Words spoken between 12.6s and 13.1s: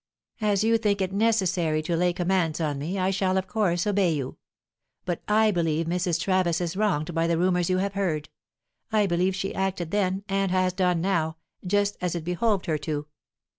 her to."